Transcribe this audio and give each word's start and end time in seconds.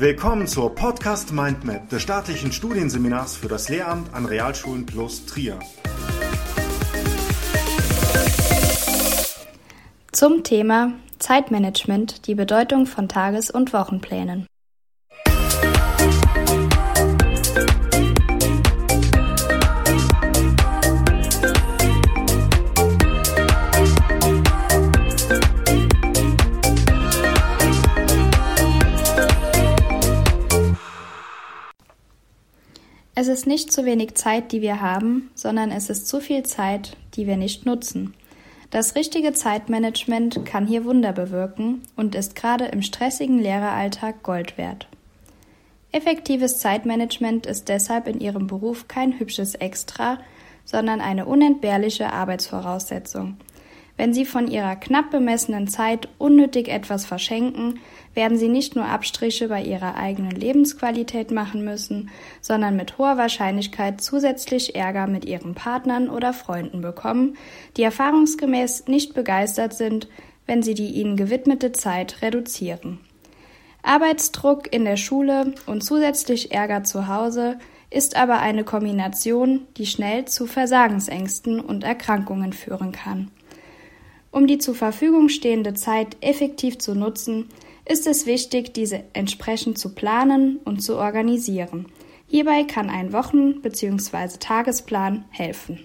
Willkommen 0.00 0.46
zur 0.46 0.74
Podcast 0.74 1.30
Mindmap 1.30 1.90
des 1.90 2.00
staatlichen 2.00 2.52
Studienseminars 2.52 3.36
für 3.36 3.48
das 3.48 3.68
Lehramt 3.68 4.14
an 4.14 4.24
Realschulen 4.24 4.86
plus 4.86 5.26
Trier. 5.26 5.58
Zum 10.10 10.42
Thema 10.42 10.94
Zeitmanagement, 11.18 12.26
die 12.26 12.34
Bedeutung 12.34 12.86
von 12.86 13.10
Tages- 13.10 13.50
und 13.50 13.74
Wochenplänen. 13.74 14.46
Ist 33.30 33.46
nicht 33.46 33.72
zu 33.72 33.86
wenig 33.86 34.14
Zeit, 34.14 34.52
die 34.52 34.60
wir 34.60 34.82
haben, 34.82 35.30
sondern 35.34 35.70
es 35.70 35.88
ist 35.88 36.06
zu 36.06 36.20
viel 36.20 36.42
Zeit, 36.42 36.96
die 37.14 37.26
wir 37.26 37.38
nicht 37.38 37.64
nutzen. 37.64 38.14
Das 38.70 38.94
richtige 38.94 39.32
Zeitmanagement 39.32 40.44
kann 40.44 40.66
hier 40.66 40.84
Wunder 40.84 41.12
bewirken 41.12 41.82
und 41.96 42.14
ist 42.14 42.36
gerade 42.36 42.66
im 42.66 42.82
stressigen 42.82 43.40
Lehreralltag 43.40 44.22
Gold 44.22 44.58
wert. 44.58 44.86
Effektives 45.92 46.58
Zeitmanagement 46.58 47.46
ist 47.46 47.68
deshalb 47.68 48.06
in 48.06 48.20
Ihrem 48.20 48.46
Beruf 48.46 48.86
kein 48.86 49.18
hübsches 49.18 49.56
Extra, 49.56 50.18
sondern 50.64 51.00
eine 51.00 51.26
unentbehrliche 51.26 52.12
Arbeitsvoraussetzung. 52.12 53.38
Wenn 54.00 54.14
Sie 54.14 54.24
von 54.24 54.48
Ihrer 54.48 54.76
knapp 54.76 55.10
bemessenen 55.10 55.68
Zeit 55.68 56.08
unnötig 56.16 56.68
etwas 56.68 57.04
verschenken, 57.04 57.80
werden 58.14 58.38
Sie 58.38 58.48
nicht 58.48 58.74
nur 58.74 58.86
Abstriche 58.86 59.48
bei 59.48 59.62
Ihrer 59.62 59.94
eigenen 59.94 60.30
Lebensqualität 60.30 61.30
machen 61.30 61.66
müssen, 61.66 62.08
sondern 62.40 62.76
mit 62.76 62.96
hoher 62.96 63.18
Wahrscheinlichkeit 63.18 64.00
zusätzlich 64.00 64.74
Ärger 64.74 65.06
mit 65.06 65.26
Ihren 65.26 65.54
Partnern 65.54 66.08
oder 66.08 66.32
Freunden 66.32 66.80
bekommen, 66.80 67.36
die 67.76 67.82
erfahrungsgemäß 67.82 68.86
nicht 68.86 69.12
begeistert 69.12 69.74
sind, 69.74 70.08
wenn 70.46 70.62
Sie 70.62 70.72
die 70.72 70.92
ihnen 70.92 71.18
gewidmete 71.18 71.72
Zeit 71.72 72.22
reduzieren. 72.22 73.00
Arbeitsdruck 73.82 74.72
in 74.72 74.86
der 74.86 74.96
Schule 74.96 75.52
und 75.66 75.84
zusätzlich 75.84 76.52
Ärger 76.52 76.84
zu 76.84 77.06
Hause 77.06 77.58
ist 77.90 78.16
aber 78.16 78.38
eine 78.38 78.64
Kombination, 78.64 79.66
die 79.76 79.84
schnell 79.84 80.24
zu 80.24 80.46
Versagensängsten 80.46 81.60
und 81.60 81.84
Erkrankungen 81.84 82.54
führen 82.54 82.92
kann. 82.92 83.30
Um 84.32 84.46
die 84.46 84.58
zur 84.58 84.76
Verfügung 84.76 85.28
stehende 85.28 85.74
Zeit 85.74 86.16
effektiv 86.20 86.78
zu 86.78 86.94
nutzen, 86.94 87.48
ist 87.84 88.06
es 88.06 88.26
wichtig, 88.26 88.72
diese 88.72 89.02
entsprechend 89.12 89.76
zu 89.76 89.92
planen 89.92 90.60
und 90.64 90.82
zu 90.82 90.96
organisieren. 90.96 91.86
Hierbei 92.28 92.62
kann 92.62 92.90
ein 92.90 93.12
Wochen- 93.12 93.60
bzw. 93.60 94.38
Tagesplan 94.38 95.24
helfen. 95.30 95.80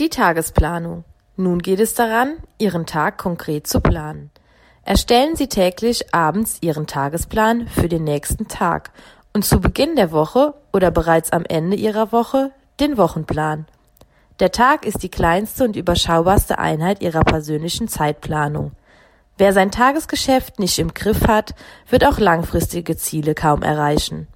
Die 0.00 0.08
Tagesplanung. 0.08 1.04
Nun 1.36 1.60
geht 1.60 1.78
es 1.78 1.94
daran, 1.94 2.38
Ihren 2.58 2.86
Tag 2.86 3.18
konkret 3.18 3.68
zu 3.68 3.80
planen. 3.80 4.32
Erstellen 4.84 5.36
Sie 5.36 5.46
täglich 5.46 6.12
abends 6.12 6.58
Ihren 6.60 6.88
Tagesplan 6.88 7.68
für 7.68 7.88
den 7.88 8.02
nächsten 8.02 8.48
Tag 8.48 8.90
und 9.32 9.44
zu 9.44 9.60
Beginn 9.60 9.94
der 9.94 10.10
Woche 10.10 10.54
oder 10.72 10.90
bereits 10.90 11.32
am 11.32 11.44
Ende 11.44 11.76
Ihrer 11.76 12.10
Woche 12.10 12.50
den 12.80 12.96
Wochenplan. 12.96 13.66
Der 14.40 14.50
Tag 14.50 14.84
ist 14.84 15.04
die 15.04 15.08
kleinste 15.08 15.62
und 15.62 15.76
überschaubarste 15.76 16.58
Einheit 16.58 17.00
Ihrer 17.00 17.22
persönlichen 17.22 17.86
Zeitplanung. 17.86 18.72
Wer 19.38 19.52
sein 19.52 19.70
Tagesgeschäft 19.70 20.58
nicht 20.58 20.78
im 20.80 20.92
Griff 20.92 21.28
hat, 21.28 21.54
wird 21.88 22.04
auch 22.04 22.18
langfristige 22.18 22.96
Ziele 22.96 23.36
kaum 23.36 23.62
erreichen. 23.62 24.26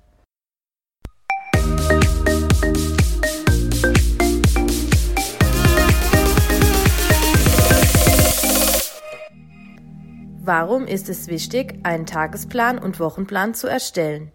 Warum 10.46 10.86
ist 10.86 11.08
es 11.08 11.26
wichtig, 11.26 11.80
einen 11.82 12.06
Tagesplan 12.06 12.78
und 12.78 13.00
Wochenplan 13.00 13.54
zu 13.54 13.66
erstellen? 13.66 14.30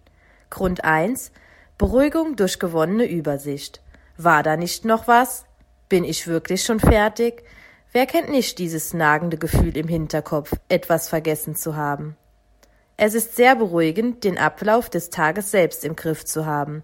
Grund 0.50 0.84
1. 0.84 1.32
Beruhigung 1.78 2.36
durch 2.36 2.60
gewonnene 2.60 3.10
Übersicht. 3.10 3.82
War 4.18 4.44
da 4.44 4.58
nicht 4.58 4.84
noch 4.84 5.08
was? 5.08 5.46
Bin 5.88 6.04
ich 6.04 6.28
wirklich 6.28 6.66
schon 6.66 6.82
fertig? 6.82 7.46
Wer 7.94 8.08
kennt 8.08 8.30
nicht 8.30 8.60
dieses 8.60 8.94
nagende 8.94 9.38
Gefühl 9.38 9.78
im 9.78 9.88
Hinterkopf, 9.88 10.52
etwas 10.68 11.08
vergessen 11.08 11.56
zu 11.56 11.78
haben? 11.78 12.18
Es 12.98 13.14
ist 13.14 13.38
sehr 13.38 13.56
beruhigend, 13.56 14.26
den 14.26 14.38
Ablauf 14.38 14.90
des 14.90 15.12
Tages 15.12 15.50
selbst 15.50 15.86
im 15.86 15.96
Griff 15.96 16.26
zu 16.26 16.46
haben. 16.46 16.84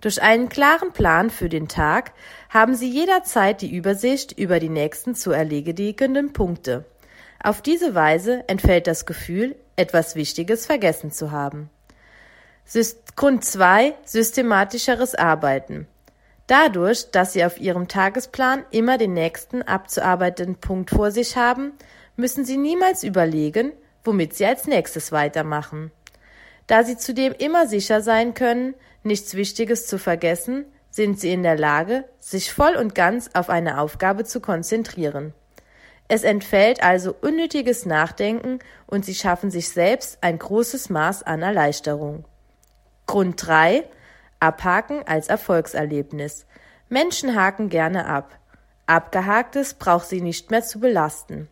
Durch 0.00 0.22
einen 0.22 0.48
klaren 0.48 0.92
Plan 0.92 1.30
für 1.30 1.48
den 1.48 1.66
Tag 1.66 2.12
haben 2.48 2.76
Sie 2.76 2.88
jederzeit 2.88 3.60
die 3.60 3.74
Übersicht 3.74 4.38
über 4.38 4.60
die 4.60 4.68
nächsten 4.68 5.16
zu 5.16 5.32
erledigenden 5.32 6.32
Punkte. 6.32 6.84
Auf 7.42 7.62
diese 7.62 7.94
Weise 7.94 8.44
entfällt 8.48 8.86
das 8.86 9.06
Gefühl, 9.06 9.56
etwas 9.76 10.16
Wichtiges 10.16 10.66
vergessen 10.66 11.12
zu 11.12 11.30
haben. 11.30 11.70
Grund 13.16 13.44
2. 13.44 13.94
Systematischeres 14.04 15.14
Arbeiten. 15.14 15.86
Dadurch, 16.48 17.10
dass 17.10 17.32
Sie 17.32 17.44
auf 17.44 17.60
Ihrem 17.60 17.88
Tagesplan 17.88 18.64
immer 18.70 18.98
den 18.98 19.12
nächsten 19.12 19.62
abzuarbeitenden 19.62 20.56
Punkt 20.56 20.90
vor 20.90 21.10
sich 21.10 21.36
haben, 21.36 21.72
müssen 22.16 22.44
Sie 22.44 22.56
niemals 22.56 23.04
überlegen, 23.04 23.72
womit 24.02 24.34
Sie 24.34 24.46
als 24.46 24.66
nächstes 24.66 25.12
weitermachen. 25.12 25.92
Da 26.66 26.84
Sie 26.84 26.96
zudem 26.96 27.34
immer 27.34 27.66
sicher 27.66 28.00
sein 28.00 28.34
können, 28.34 28.74
nichts 29.02 29.34
Wichtiges 29.34 29.86
zu 29.86 29.98
vergessen, 29.98 30.64
sind 30.90 31.20
Sie 31.20 31.32
in 31.32 31.42
der 31.42 31.56
Lage, 31.56 32.04
sich 32.18 32.52
voll 32.52 32.76
und 32.76 32.94
ganz 32.94 33.30
auf 33.34 33.48
eine 33.50 33.80
Aufgabe 33.80 34.24
zu 34.24 34.40
konzentrieren. 34.40 35.34
Es 36.08 36.24
entfällt 36.24 36.82
also 36.82 37.14
unnötiges 37.20 37.84
Nachdenken 37.84 38.60
und 38.86 39.04
sie 39.04 39.14
schaffen 39.14 39.50
sich 39.50 39.68
selbst 39.68 40.18
ein 40.22 40.38
großes 40.38 40.88
Maß 40.88 41.22
an 41.22 41.42
Erleichterung. 41.42 42.24
Grund 43.06 43.46
3. 43.46 43.84
Abhaken 44.40 45.02
als 45.06 45.28
Erfolgserlebnis. 45.28 46.46
Menschen 46.88 47.34
haken 47.34 47.68
gerne 47.68 48.06
ab. 48.06 48.38
Abgehaktes 48.86 49.74
braucht 49.74 50.08
sie 50.08 50.22
nicht 50.22 50.50
mehr 50.50 50.62
zu 50.62 50.80
belasten. 50.80 51.48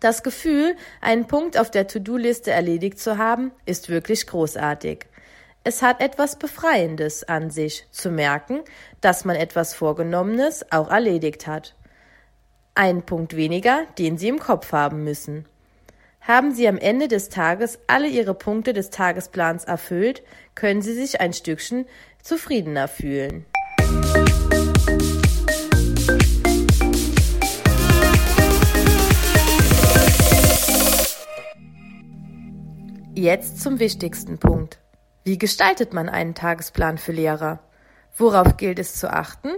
Das 0.00 0.24
Gefühl, 0.24 0.76
einen 1.00 1.26
Punkt 1.26 1.56
auf 1.56 1.70
der 1.70 1.86
To-Do-Liste 1.86 2.50
erledigt 2.50 2.98
zu 2.98 3.18
haben, 3.18 3.52
ist 3.64 3.88
wirklich 3.88 4.26
großartig. 4.26 5.06
Es 5.62 5.82
hat 5.82 6.00
etwas 6.00 6.36
Befreiendes 6.36 7.24
an 7.24 7.50
sich, 7.50 7.86
zu 7.90 8.10
merken, 8.10 8.60
dass 9.00 9.24
man 9.24 9.36
etwas 9.36 9.74
Vorgenommenes 9.74 10.70
auch 10.70 10.90
erledigt 10.90 11.46
hat. 11.46 11.74
Ein 12.78 13.00
Punkt 13.00 13.34
weniger, 13.36 13.86
den 13.98 14.18
Sie 14.18 14.28
im 14.28 14.38
Kopf 14.38 14.70
haben 14.72 15.02
müssen. 15.02 15.46
Haben 16.20 16.52
Sie 16.52 16.68
am 16.68 16.76
Ende 16.76 17.08
des 17.08 17.30
Tages 17.30 17.78
alle 17.86 18.06
Ihre 18.06 18.34
Punkte 18.34 18.74
des 18.74 18.90
Tagesplans 18.90 19.64
erfüllt, 19.64 20.22
können 20.54 20.82
Sie 20.82 20.92
sich 20.92 21.18
ein 21.18 21.32
Stückchen 21.32 21.86
zufriedener 22.22 22.86
fühlen. 22.86 23.46
Jetzt 33.14 33.62
zum 33.62 33.78
wichtigsten 33.78 34.36
Punkt. 34.36 34.80
Wie 35.24 35.38
gestaltet 35.38 35.94
man 35.94 36.10
einen 36.10 36.34
Tagesplan 36.34 36.98
für 36.98 37.12
Lehrer? 37.12 37.60
Worauf 38.18 38.58
gilt 38.58 38.78
es 38.78 38.96
zu 38.96 39.10
achten? 39.10 39.48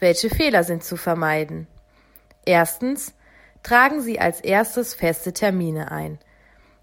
Welche 0.00 0.30
Fehler 0.30 0.64
sind 0.64 0.82
zu 0.82 0.96
vermeiden? 0.96 1.66
Erstens 2.44 3.14
tragen 3.62 4.00
Sie 4.02 4.20
als 4.20 4.40
erstes 4.40 4.94
feste 4.94 5.32
Termine 5.32 5.90
ein. 5.90 6.18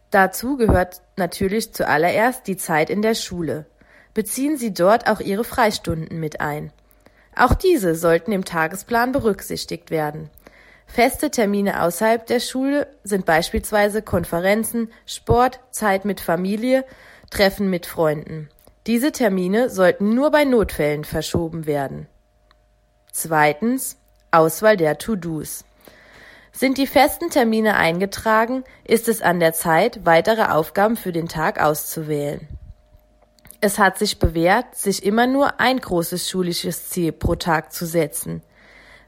Dazu 0.10 0.58
gehört 0.58 1.02
natürlich 1.16 1.74
zuallererst 1.74 2.48
die 2.48 2.58
Zeit 2.58 2.90
in 2.90 3.02
der 3.02 3.16
Schule. 3.16 3.66
Beziehen 4.14 4.58
Sie 4.58 4.74
dort 4.74 5.08
auch 5.10 5.22
Ihre 5.22 5.44
Freistunden 5.46 6.20
mit 6.20 6.42
ein. 6.42 6.74
Auch 7.36 7.54
diese 7.54 7.96
sollten 7.96 8.34
im 8.34 8.44
Tagesplan 8.44 9.14
berücksichtigt 9.14 9.90
werden. 9.90 10.30
Feste 10.86 11.32
Termine 11.32 11.82
außerhalb 11.84 12.26
der 12.26 12.42
Schule 12.42 12.88
sind 13.06 13.26
beispielsweise 13.26 14.02
Konferenzen, 14.02 14.92
Sport, 15.06 15.62
Zeit 15.72 16.04
mit 16.04 16.20
Familie, 16.20 16.84
Treffen 17.30 17.70
mit 17.70 17.86
Freunden. 17.86 18.50
Diese 18.88 19.14
Termine 19.14 19.70
sollten 19.70 20.14
nur 20.14 20.32
bei 20.32 20.44
Notfällen 20.44 21.06
verschoben 21.06 21.66
werden. 21.66 22.08
Zweitens 23.14 23.98
Auswahl 24.32 24.78
der 24.78 24.98
To-Dos. 24.98 25.66
Sind 26.54 26.78
die 26.78 26.88
festen 26.88 27.30
Termine 27.30 27.76
eingetragen, 27.76 28.64
ist 28.84 29.08
es 29.08 29.22
an 29.22 29.40
der 29.40 29.54
Zeit, 29.54 30.06
weitere 30.06 30.46
Aufgaben 30.46 30.96
für 30.96 31.12
den 31.12 31.28
Tag 31.28 31.62
auszuwählen. 31.62 32.48
Es 33.62 33.78
hat 33.78 34.00
sich 34.00 34.20
bewährt, 34.20 34.76
sich 34.76 35.06
immer 35.06 35.28
nur 35.28 35.60
ein 35.60 35.80
großes 35.80 36.30
schulisches 36.30 36.90
Ziel 36.90 37.12
pro 37.12 37.36
Tag 37.36 37.72
zu 37.72 37.86
setzen. 37.86 38.42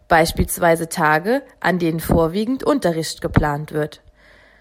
Beispielsweise 0.08 0.90
Tage, 0.90 1.42
an 1.60 1.80
denen 1.80 2.00
vorwiegend 2.00 2.64
Unterricht 2.64 3.22
geplant 3.22 3.72
wird. 3.72 4.02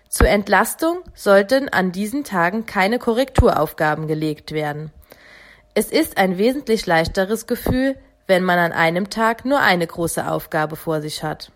Zur 0.08 0.29
Entlastung 0.29 1.03
sollten 1.15 1.69
an 1.69 1.93
diesen 1.93 2.25
Tagen 2.25 2.67
keine 2.67 2.99
Korrekturaufgaben 2.99 4.06
gelegt 4.06 4.53
werden. 4.53 4.93
Es 5.75 5.91
ist 5.91 6.19
ein 6.19 6.38
wesentlich 6.38 6.87
leichteres 6.87 7.47
Gefühl, 7.47 7.97
wenn 8.32 8.44
man 8.44 8.58
an 8.58 8.73
einem 8.73 9.11
Tag 9.11 9.44
nur 9.44 9.61
eine 9.61 9.87
große 9.87 10.26
Aufgabe 10.26 10.75
vor 10.75 11.02
sich 11.02 11.23
hat. 11.23 11.52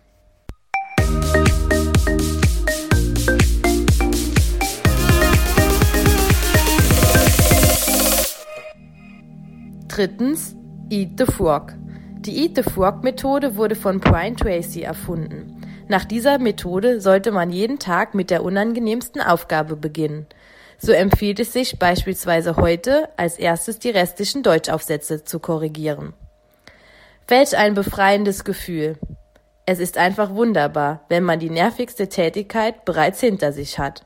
Drittens, 9.87 10.55
Eat 10.91 11.17
the 11.17 11.25
Frog. 11.25 11.73
Die 12.19 12.43
Eat 12.43 12.57
the 12.57 12.61
Frog 12.61 13.03
Methode 13.03 13.55
wurde 13.55 13.73
von 13.73 13.99
Brian 13.99 14.37
Tracy 14.37 14.83
erfunden. 14.83 15.59
Nach 15.87 16.05
dieser 16.05 16.37
Methode 16.37 17.01
sollte 17.01 17.31
man 17.31 17.49
jeden 17.49 17.79
Tag 17.79 18.13
mit 18.13 18.29
der 18.29 18.43
unangenehmsten 18.43 19.19
Aufgabe 19.19 19.75
beginnen. 19.75 20.27
So 20.77 20.91
empfiehlt 20.91 21.39
es 21.39 21.53
sich 21.53 21.79
beispielsweise 21.79 22.55
heute, 22.55 23.09
als 23.17 23.39
erstes 23.39 23.79
die 23.79 23.89
restlichen 23.89 24.43
Deutschaufsätze 24.43 25.23
zu 25.23 25.39
korrigieren. 25.39 26.13
Welch 27.29 27.57
ein 27.57 27.73
befreiendes 27.73 28.45
Gefühl. 28.45 28.97
Es 29.65 29.79
ist 29.79 29.97
einfach 29.97 30.33
wunderbar, 30.33 31.01
wenn 31.09 31.23
man 31.23 31.39
die 31.39 31.49
nervigste 31.49 32.07
Tätigkeit 32.07 32.85
bereits 32.85 33.19
hinter 33.19 33.51
sich 33.51 33.79
hat. 33.79 34.05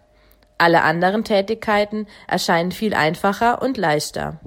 Alle 0.58 0.82
anderen 0.82 1.24
Tätigkeiten 1.24 2.08
erscheinen 2.28 2.72
viel 2.72 2.96
einfacher 2.96 3.62
und 3.62 3.78
leichter. 3.78 4.40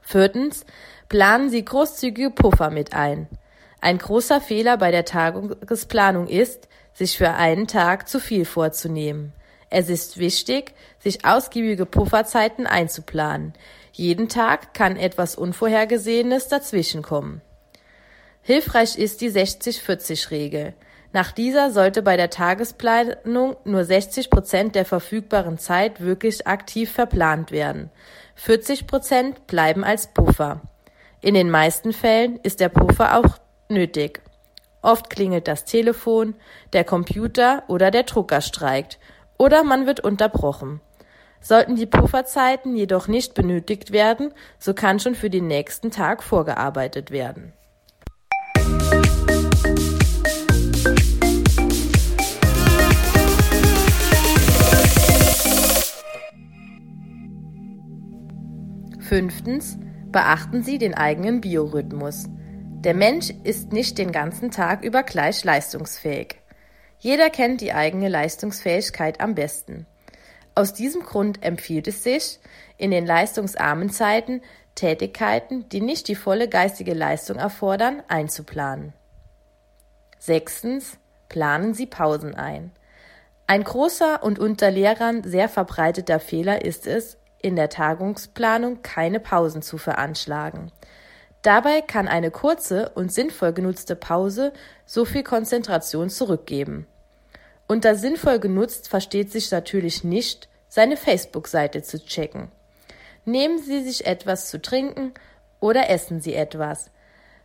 Viertens, 0.00 0.64
planen 1.08 1.48
Sie 1.48 1.64
großzügige 1.64 2.30
Puffer 2.30 2.70
mit 2.70 2.92
ein. 2.92 3.28
Ein 3.80 3.98
großer 3.98 4.40
Fehler 4.40 4.76
bei 4.76 4.90
der 4.90 5.04
Tagesplanung 5.04 6.26
ist, 6.26 6.68
sich 6.92 7.16
für 7.16 7.34
einen 7.34 7.68
Tag 7.68 8.08
zu 8.08 8.18
viel 8.18 8.46
vorzunehmen. 8.46 9.32
Es 9.70 9.88
ist 9.88 10.18
wichtig, 10.18 10.74
sich 10.98 11.24
ausgiebige 11.24 11.86
Pufferzeiten 11.86 12.66
einzuplanen. 12.66 13.52
Jeden 13.92 14.28
Tag 14.28 14.74
kann 14.74 14.96
etwas 14.96 15.36
Unvorhergesehenes 15.36 16.48
dazwischenkommen. 16.48 17.42
Hilfreich 18.42 18.96
ist 18.96 19.20
die 19.20 19.30
60-40-Regel. 19.30 20.74
Nach 21.12 21.32
dieser 21.32 21.70
sollte 21.70 22.02
bei 22.02 22.16
der 22.16 22.30
Tagesplanung 22.30 23.56
nur 23.64 23.84
60 23.84 24.30
Prozent 24.30 24.74
der 24.74 24.84
verfügbaren 24.84 25.58
Zeit 25.58 26.00
wirklich 26.00 26.46
aktiv 26.46 26.90
verplant 26.92 27.50
werden. 27.50 27.90
40 28.36 28.86
Prozent 28.86 29.46
bleiben 29.46 29.84
als 29.84 30.06
Puffer. 30.06 30.62
In 31.20 31.34
den 31.34 31.50
meisten 31.50 31.92
Fällen 31.92 32.38
ist 32.42 32.60
der 32.60 32.68
Puffer 32.68 33.18
auch 33.18 33.38
nötig. 33.68 34.22
Oft 34.82 35.10
klingelt 35.10 35.46
das 35.46 35.64
Telefon, 35.64 36.34
der 36.72 36.84
Computer 36.84 37.64
oder 37.68 37.90
der 37.90 38.04
Drucker 38.04 38.40
streikt 38.40 38.98
oder 39.36 39.64
man 39.64 39.86
wird 39.86 40.00
unterbrochen. 40.00 40.80
Sollten 41.42 41.76
die 41.76 41.86
Pufferzeiten 41.86 42.76
jedoch 42.76 43.08
nicht 43.08 43.34
benötigt 43.34 43.92
werden, 43.92 44.32
so 44.58 44.74
kann 44.74 45.00
schon 45.00 45.14
für 45.14 45.30
den 45.30 45.46
nächsten 45.46 45.90
Tag 45.90 46.22
vorgearbeitet 46.22 47.10
werden. 47.10 47.52
Fünftens. 59.10 59.76
Beachten 60.12 60.62
Sie 60.62 60.78
den 60.78 60.94
eigenen 60.94 61.40
Biorhythmus. 61.40 62.26
Der 62.28 62.94
Mensch 62.94 63.34
ist 63.42 63.72
nicht 63.72 63.98
den 63.98 64.12
ganzen 64.12 64.52
Tag 64.52 64.84
über 64.84 65.02
gleich 65.02 65.42
leistungsfähig. 65.42 66.36
Jeder 67.00 67.28
kennt 67.28 67.60
die 67.60 67.72
eigene 67.72 68.08
Leistungsfähigkeit 68.08 69.20
am 69.20 69.34
besten. 69.34 69.84
Aus 70.54 70.74
diesem 70.74 71.02
Grund 71.02 71.42
empfiehlt 71.42 71.88
es 71.88 72.04
sich, 72.04 72.38
in 72.76 72.92
den 72.92 73.04
leistungsarmen 73.04 73.90
Zeiten 73.90 74.42
Tätigkeiten, 74.76 75.68
die 75.70 75.80
nicht 75.80 76.06
die 76.06 76.14
volle 76.14 76.48
geistige 76.48 76.94
Leistung 76.94 77.38
erfordern, 77.38 78.04
einzuplanen. 78.06 78.92
Sechstens. 80.20 80.98
Planen 81.28 81.74
Sie 81.74 81.86
Pausen 81.86 82.36
ein. 82.36 82.70
Ein 83.48 83.64
großer 83.64 84.22
und 84.22 84.38
unter 84.38 84.70
Lehrern 84.70 85.24
sehr 85.24 85.48
verbreiteter 85.48 86.20
Fehler 86.20 86.64
ist 86.64 86.86
es, 86.86 87.19
in 87.42 87.56
der 87.56 87.68
Tagungsplanung 87.68 88.82
keine 88.82 89.20
Pausen 89.20 89.62
zu 89.62 89.78
veranschlagen. 89.78 90.70
Dabei 91.42 91.80
kann 91.80 92.06
eine 92.06 92.30
kurze 92.30 92.90
und 92.90 93.12
sinnvoll 93.12 93.52
genutzte 93.52 93.96
Pause 93.96 94.52
so 94.84 95.04
viel 95.04 95.22
Konzentration 95.22 96.10
zurückgeben. 96.10 96.86
Unter 97.66 97.94
sinnvoll 97.94 98.38
genutzt 98.38 98.88
versteht 98.88 99.32
sich 99.32 99.50
natürlich 99.50 100.04
nicht, 100.04 100.48
seine 100.68 100.96
Facebook-Seite 100.96 101.82
zu 101.82 102.04
checken. 102.04 102.48
Nehmen 103.24 103.58
Sie 103.58 103.82
sich 103.82 104.06
etwas 104.06 104.50
zu 104.50 104.60
trinken 104.60 105.12
oder 105.60 105.90
essen 105.90 106.20
Sie 106.20 106.34
etwas. 106.34 106.90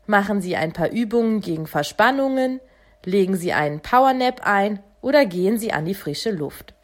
Machen 0.08 0.42
Sie 0.42 0.56
ein 0.56 0.74
paar 0.74 0.92
Übungen 0.92 1.42
gegen 1.42 1.68
Verspannungen, 1.68 2.60
legen 3.04 3.36
Sie 3.36 3.54
einen 3.54 3.80
Powernap 3.82 4.42
ein 4.46 4.80
oder 5.02 5.26
gehen 5.26 5.58
Sie 5.58 5.72
an 5.72 5.86
die 5.86 5.96
frische 5.96 6.32
Luft. 6.32 6.75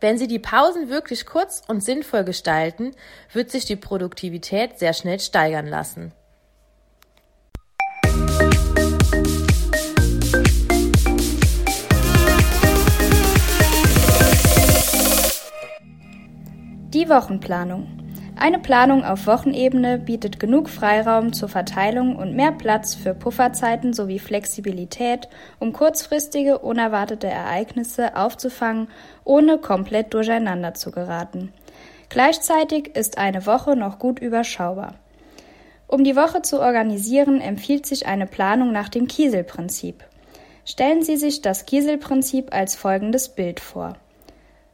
Wenn 0.00 0.16
Sie 0.16 0.26
die 0.26 0.38
Pausen 0.38 0.88
wirklich 0.88 1.26
kurz 1.26 1.62
und 1.68 1.84
sinnvoll 1.84 2.24
gestalten, 2.24 2.92
wird 3.34 3.50
sich 3.50 3.66
die 3.66 3.76
Produktivität 3.76 4.78
sehr 4.78 4.94
schnell 4.94 5.20
steigern 5.20 5.66
lassen. 5.66 6.12
Die 16.94 17.08
Wochenplanung. 17.08 17.99
Eine 18.42 18.58
Planung 18.58 19.04
auf 19.04 19.26
Wochenebene 19.26 19.98
bietet 19.98 20.40
genug 20.40 20.70
Freiraum 20.70 21.34
zur 21.34 21.50
Verteilung 21.50 22.16
und 22.16 22.34
mehr 22.34 22.52
Platz 22.52 22.94
für 22.94 23.12
Pufferzeiten 23.12 23.92
sowie 23.92 24.18
Flexibilität, 24.18 25.28
um 25.58 25.74
kurzfristige, 25.74 26.58
unerwartete 26.58 27.26
Ereignisse 27.26 28.16
aufzufangen, 28.16 28.88
ohne 29.24 29.58
komplett 29.58 30.14
durcheinander 30.14 30.72
zu 30.72 30.90
geraten. 30.90 31.52
Gleichzeitig 32.08 32.96
ist 32.96 33.18
eine 33.18 33.44
Woche 33.44 33.76
noch 33.76 33.98
gut 33.98 34.20
überschaubar. 34.20 34.94
Um 35.86 36.02
die 36.02 36.16
Woche 36.16 36.40
zu 36.40 36.60
organisieren, 36.60 37.42
empfiehlt 37.42 37.84
sich 37.84 38.06
eine 38.06 38.26
Planung 38.26 38.72
nach 38.72 38.88
dem 38.88 39.06
Kieselprinzip. 39.06 40.02
Stellen 40.64 41.02
Sie 41.02 41.18
sich 41.18 41.42
das 41.42 41.66
Kieselprinzip 41.66 42.54
als 42.54 42.74
folgendes 42.74 43.28
Bild 43.28 43.60
vor. 43.60 43.98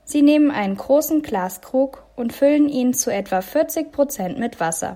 Sie 0.07 0.23
nehmen 0.23 0.53
einen 0.53 0.77
großen 0.77 1.23
Glaskrug 1.23 2.05
und 2.15 2.33
füllen 2.33 2.69
ihn 2.69 2.95
zu 2.95 3.13
etwa 3.13 3.41
40 3.43 3.91
Prozent 3.91 4.39
mit 4.39 4.61
Wasser. 4.61 4.95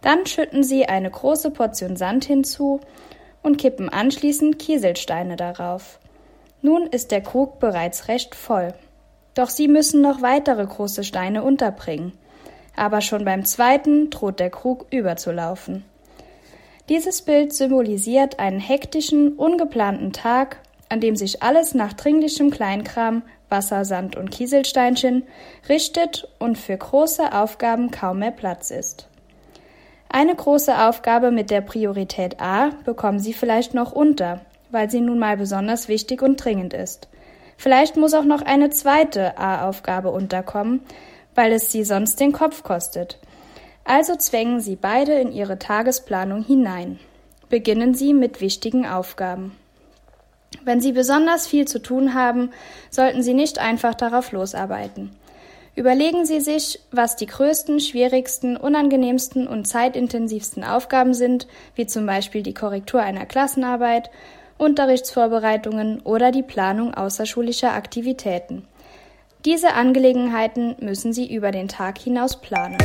Dann 0.00 0.24
schütten 0.24 0.64
Sie 0.64 0.86
eine 0.86 1.10
große 1.10 1.50
Portion 1.50 1.96
Sand 1.96 2.24
hinzu 2.24 2.80
und 3.42 3.58
kippen 3.58 3.90
anschließend 3.90 4.58
Kieselsteine 4.58 5.36
darauf. 5.36 6.00
Nun 6.62 6.86
ist 6.86 7.10
der 7.10 7.20
Krug 7.20 7.60
bereits 7.60 8.08
recht 8.08 8.34
voll. 8.34 8.72
Doch 9.34 9.50
Sie 9.50 9.68
müssen 9.68 10.00
noch 10.00 10.22
weitere 10.22 10.64
große 10.64 11.04
Steine 11.04 11.42
unterbringen. 11.42 12.12
Aber 12.74 13.02
schon 13.02 13.26
beim 13.26 13.44
zweiten 13.44 14.08
droht 14.08 14.40
der 14.40 14.50
Krug 14.50 14.86
überzulaufen. 14.90 15.84
Dieses 16.88 17.20
Bild 17.20 17.52
symbolisiert 17.52 18.38
einen 18.38 18.60
hektischen, 18.60 19.34
ungeplanten 19.34 20.14
Tag, 20.14 20.60
an 20.88 21.00
dem 21.00 21.16
sich 21.16 21.42
alles 21.42 21.74
nach 21.74 21.92
dringlichem 21.92 22.50
Kleinkram 22.50 23.22
Wasser, 23.48 23.84
Sand 23.84 24.16
und 24.16 24.30
Kieselsteinchen 24.30 25.24
richtet 25.68 26.28
und 26.38 26.58
für 26.58 26.76
große 26.76 27.32
Aufgaben 27.32 27.90
kaum 27.90 28.20
mehr 28.20 28.30
Platz 28.30 28.70
ist. 28.70 29.08
Eine 30.08 30.34
große 30.34 30.86
Aufgabe 30.86 31.30
mit 31.30 31.50
der 31.50 31.60
Priorität 31.60 32.40
A 32.40 32.70
bekommen 32.84 33.18
Sie 33.18 33.32
vielleicht 33.32 33.74
noch 33.74 33.92
unter, 33.92 34.40
weil 34.70 34.90
sie 34.90 35.00
nun 35.00 35.18
mal 35.18 35.36
besonders 35.36 35.88
wichtig 35.88 36.22
und 36.22 36.42
dringend 36.42 36.74
ist. 36.74 37.08
Vielleicht 37.56 37.96
muss 37.96 38.14
auch 38.14 38.24
noch 38.24 38.42
eine 38.42 38.70
zweite 38.70 39.38
A-Aufgabe 39.38 40.10
unterkommen, 40.10 40.80
weil 41.34 41.52
es 41.52 41.72
Sie 41.72 41.84
sonst 41.84 42.20
den 42.20 42.32
Kopf 42.32 42.62
kostet. 42.62 43.18
Also 43.84 44.16
zwängen 44.16 44.60
Sie 44.60 44.76
beide 44.76 45.12
in 45.14 45.32
Ihre 45.32 45.58
Tagesplanung 45.58 46.42
hinein. 46.44 46.98
Beginnen 47.48 47.94
Sie 47.94 48.12
mit 48.12 48.40
wichtigen 48.40 48.86
Aufgaben. 48.86 49.56
Wenn 50.64 50.80
Sie 50.80 50.92
besonders 50.92 51.46
viel 51.46 51.66
zu 51.66 51.80
tun 51.80 52.14
haben, 52.14 52.50
sollten 52.90 53.22
Sie 53.22 53.34
nicht 53.34 53.58
einfach 53.58 53.94
darauf 53.94 54.32
losarbeiten. 54.32 55.10
Überlegen 55.76 56.24
Sie 56.24 56.40
sich, 56.40 56.80
was 56.90 57.16
die 57.16 57.26
größten, 57.26 57.80
schwierigsten, 57.80 58.56
unangenehmsten 58.56 59.46
und 59.46 59.66
zeitintensivsten 59.66 60.64
Aufgaben 60.64 61.12
sind, 61.12 61.46
wie 61.74 61.86
zum 61.86 62.06
Beispiel 62.06 62.42
die 62.42 62.54
Korrektur 62.54 63.02
einer 63.02 63.26
Klassenarbeit, 63.26 64.10
Unterrichtsvorbereitungen 64.56 66.00
oder 66.00 66.30
die 66.30 66.42
Planung 66.42 66.94
außerschulischer 66.94 67.74
Aktivitäten. 67.74 68.66
Diese 69.44 69.74
Angelegenheiten 69.74 70.76
müssen 70.80 71.12
Sie 71.12 71.32
über 71.32 71.52
den 71.52 71.68
Tag 71.68 71.98
hinaus 71.98 72.40
planen. 72.40 72.78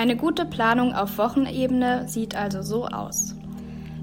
Eine 0.00 0.16
gute 0.16 0.46
Planung 0.46 0.94
auf 0.94 1.18
Wochenebene 1.18 2.08
sieht 2.08 2.34
also 2.34 2.62
so 2.62 2.86
aus. 2.86 3.34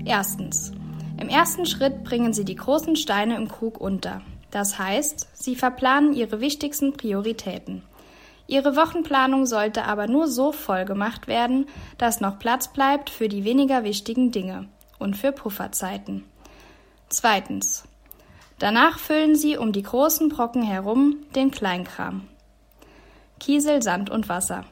Erstens. 0.06 0.72
Im 1.20 1.28
ersten 1.28 1.66
Schritt 1.66 2.04
bringen 2.04 2.34
Sie 2.34 2.46
die 2.46 2.54
großen 2.54 2.96
Steine 2.96 3.36
im 3.36 3.48
Krug 3.48 3.82
unter. 3.82 4.22
Das 4.52 4.78
heißt, 4.78 5.28
Sie 5.34 5.56
verplanen 5.56 6.14
Ihre 6.14 6.40
wichtigsten 6.40 6.94
Prioritäten. 6.94 7.82
Ihre 8.46 8.76
Wochenplanung 8.76 9.48
sollte 9.48 9.86
aber 9.86 10.06
nur 10.06 10.28
so 10.28 10.52
voll 10.52 10.86
gemacht 10.86 11.28
werden, 11.28 11.66
dass 11.98 12.22
noch 12.22 12.38
Platz 12.38 12.68
bleibt 12.68 13.10
für 13.10 13.28
die 13.28 13.44
weniger 13.44 13.84
wichtigen 13.84 14.30
Dinge 14.30 14.68
und 15.00 15.18
für 15.18 15.32
Pufferzeiten. 15.32 16.26
Zweitens. 17.10 17.86
Danach 18.60 19.00
füllen 19.00 19.36
Sie 19.36 19.58
um 19.58 19.72
die 19.72 19.82
großen 19.82 20.30
Brocken 20.30 20.62
herum 20.62 21.16
den 21.34 21.50
Kleinkram. 21.50 22.28
Kiesel, 23.40 23.82
Sand 23.82 24.12
und 24.12 24.30
Wasser. 24.30 24.64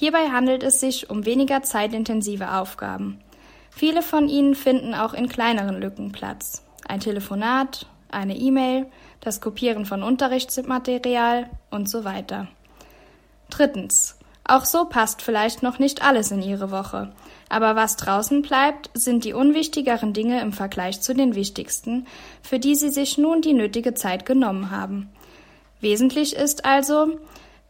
Hierbei 0.00 0.30
handelt 0.30 0.62
es 0.62 0.80
sich 0.80 1.10
um 1.10 1.26
weniger 1.26 1.62
zeitintensive 1.62 2.52
Aufgaben. 2.52 3.20
Viele 3.68 4.00
von 4.00 4.30
ihnen 4.30 4.54
finden 4.54 4.94
auch 4.94 5.12
in 5.12 5.28
kleineren 5.28 5.78
Lücken 5.78 6.10
Platz. 6.10 6.64
Ein 6.88 7.00
Telefonat, 7.00 7.84
eine 8.10 8.34
E-Mail, 8.34 8.86
das 9.20 9.42
Kopieren 9.42 9.84
von 9.84 10.02
Unterrichtsmaterial 10.02 11.50
und 11.70 11.90
so 11.90 12.04
weiter. 12.04 12.48
Drittens. 13.50 14.16
Auch 14.42 14.64
so 14.64 14.86
passt 14.86 15.20
vielleicht 15.20 15.62
noch 15.62 15.78
nicht 15.78 16.00
alles 16.00 16.30
in 16.30 16.40
Ihre 16.40 16.70
Woche. 16.70 17.12
Aber 17.50 17.76
was 17.76 17.96
draußen 17.96 18.40
bleibt, 18.40 18.88
sind 18.94 19.24
die 19.24 19.34
unwichtigeren 19.34 20.14
Dinge 20.14 20.40
im 20.40 20.54
Vergleich 20.54 21.02
zu 21.02 21.12
den 21.12 21.34
wichtigsten, 21.34 22.06
für 22.40 22.58
die 22.58 22.74
Sie 22.74 22.88
sich 22.88 23.18
nun 23.18 23.42
die 23.42 23.52
nötige 23.52 23.92
Zeit 23.92 24.24
genommen 24.24 24.70
haben. 24.70 25.10
Wesentlich 25.82 26.34
ist 26.36 26.64
also, 26.64 27.18